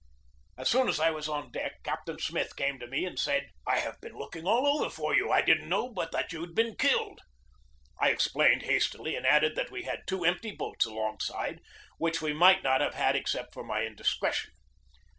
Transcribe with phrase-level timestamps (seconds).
[0.57, 3.77] As soon as I was on deck Captain Smith came to me and said: "I
[3.81, 5.29] have been looking all over for you.
[5.29, 7.19] I didn't know but that you had been killed."
[7.99, 11.61] I explained hastily, and added that we had two empty boats alongside,
[11.99, 14.53] which we might not have had except for my indiscretion.